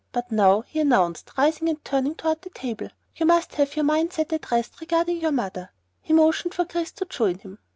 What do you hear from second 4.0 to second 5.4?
set at rest regarding your